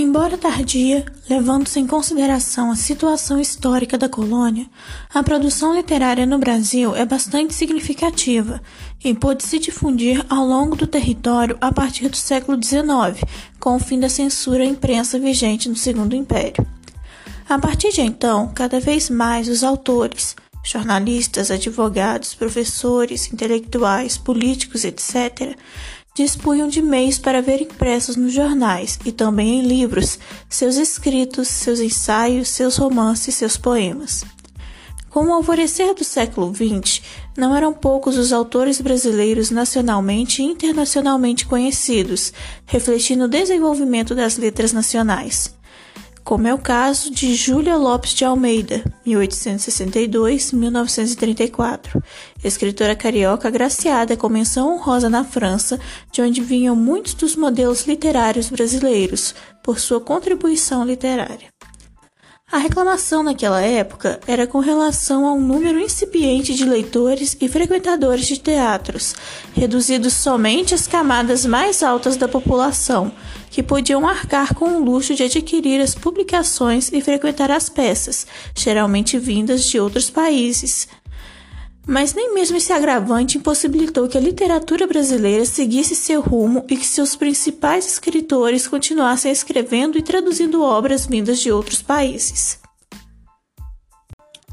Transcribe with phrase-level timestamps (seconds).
[0.00, 4.70] Embora tardia, levando-se em consideração a situação histórica da colônia,
[5.12, 8.62] a produção literária no Brasil é bastante significativa
[9.04, 13.24] e pôde se difundir ao longo do território a partir do século XIX,
[13.58, 16.64] com o fim da censura à imprensa vigente no Segundo Império.
[17.48, 25.56] A partir de então, cada vez mais os autores, jornalistas, advogados, professores, intelectuais, políticos, etc.,
[26.22, 30.18] dispunham de meios para ver impressos nos jornais e também em livros
[30.48, 34.24] seus escritos, seus ensaios, seus romances, seus poemas.
[35.10, 37.00] Com o alvorecer do século XX,
[37.36, 42.32] não eram poucos os autores brasileiros nacionalmente e internacionalmente conhecidos,
[42.66, 45.57] refletindo o desenvolvimento das letras nacionais
[46.28, 52.02] como é o caso de Júlia Lopes de Almeida, 1862-1934,
[52.44, 55.80] escritora carioca agraciada com menção honrosa na França,
[56.12, 59.34] de onde vinham muitos dos modelos literários brasileiros,
[59.64, 61.48] por sua contribuição literária.
[62.50, 68.26] A reclamação naquela época era com relação a um número incipiente de leitores e frequentadores
[68.26, 69.14] de teatros,
[69.52, 73.12] reduzidos somente às camadas mais altas da população,
[73.50, 79.18] que podiam arcar com o luxo de adquirir as publicações e frequentar as peças, geralmente
[79.18, 80.88] vindas de outros países.
[81.88, 86.86] Mas nem mesmo esse agravante impossibilitou que a literatura brasileira seguisse seu rumo e que
[86.86, 92.58] seus principais escritores continuassem escrevendo e traduzindo obras vindas de outros países.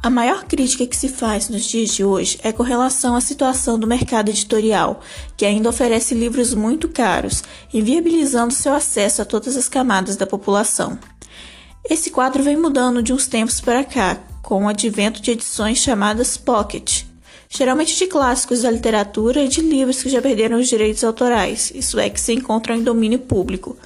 [0.00, 3.80] A maior crítica que se faz nos dias de hoje é com relação à situação
[3.80, 5.00] do mercado editorial,
[5.36, 10.96] que ainda oferece livros muito caros, inviabilizando seu acesso a todas as camadas da população.
[11.90, 16.36] Esse quadro vem mudando de uns tempos para cá, com o advento de edições chamadas
[16.36, 17.02] Pocket,
[17.56, 21.98] geralmente de clássicos da literatura e de livros que já perderam os direitos autorais, isso
[21.98, 23.76] é, que se encontram em domínio público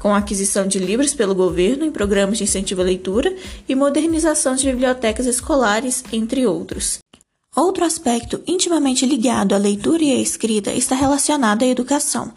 [0.00, 3.36] com a aquisição de livros pelo governo em programas de incentivo à leitura
[3.68, 6.98] e modernização de bibliotecas escolares, entre outros.
[7.54, 12.32] Outro aspecto intimamente ligado à leitura e à escrita está relacionado à educação,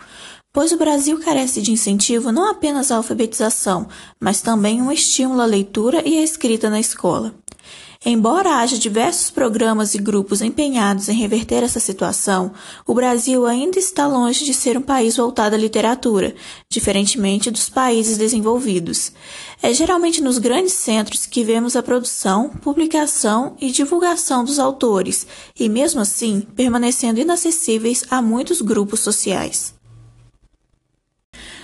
[0.52, 3.88] pois o Brasil carece de incentivo não apenas à alfabetização,
[4.20, 7.34] mas também um estímulo à leitura e à escrita na escola.
[8.06, 12.52] Embora haja diversos programas e grupos empenhados em reverter essa situação,
[12.86, 16.36] o Brasil ainda está longe de ser um país voltado à literatura,
[16.70, 19.14] diferentemente dos países desenvolvidos.
[19.62, 25.26] É geralmente nos grandes centros que vemos a produção, publicação e divulgação dos autores,
[25.58, 29.74] e mesmo assim permanecendo inacessíveis a muitos grupos sociais.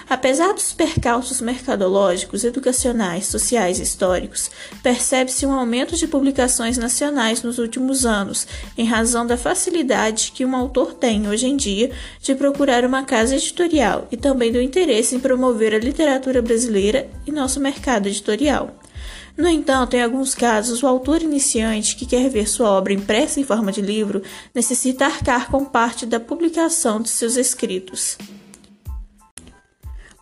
[0.09, 4.50] Apesar dos percalços mercadológicos, educacionais, sociais e históricos,
[4.81, 10.56] percebe-se um aumento de publicações nacionais nos últimos anos, em razão da facilidade que um
[10.56, 11.92] autor tem hoje em dia
[12.24, 17.31] de procurar uma casa editorial e também do interesse em promover a literatura brasileira e
[17.31, 18.75] nosso mercado editorial.
[19.38, 23.44] No entanto, em alguns casos, o autor iniciante que quer ver sua obra impressa em
[23.44, 24.24] forma de livro
[24.56, 28.18] necessita arcar com parte da publicação de seus escritos.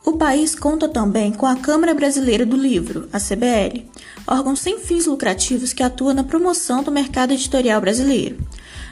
[0.07, 3.85] O país conta também com a Câmara Brasileira do Livro, a CBL,
[4.25, 8.37] órgão sem fins lucrativos que atua na promoção do mercado editorial brasileiro.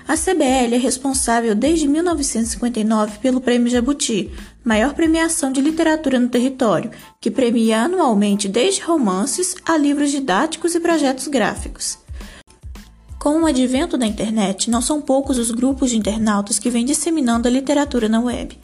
[0.05, 4.29] A CBL é responsável desde 1959 pelo Prêmio Jabuti,
[4.61, 10.81] maior premiação de literatura no território, que premia anualmente desde romances a livros didáticos e
[10.81, 11.97] projetos gráficos.
[13.17, 17.47] Com o advento da internet, não são poucos os grupos de internautas que vêm disseminando
[17.47, 18.59] a literatura na web.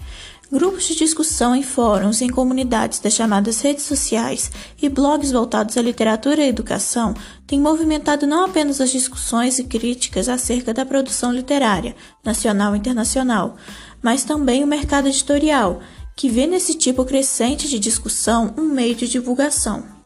[0.51, 4.51] Grupos de discussão em fóruns, em comunidades das chamadas redes sociais
[4.81, 7.13] e blogs voltados à literatura e educação
[7.47, 13.55] têm movimentado não apenas as discussões e críticas acerca da produção literária, nacional e internacional,
[14.01, 15.79] mas também o mercado editorial,
[16.17, 20.00] que vê nesse tipo crescente de discussão um meio de divulgação.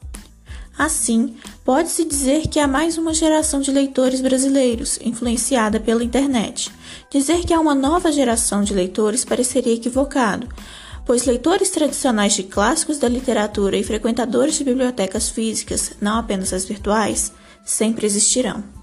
[0.77, 6.69] Assim, pode-se dizer que há mais uma geração de leitores brasileiros, influenciada pela internet.
[7.09, 10.49] Dizer que há uma nova geração de leitores pareceria equivocado,
[11.05, 16.65] pois leitores tradicionais de clássicos da literatura e frequentadores de bibliotecas físicas, não apenas as
[16.65, 17.31] virtuais,
[17.63, 18.74] sempre existirão.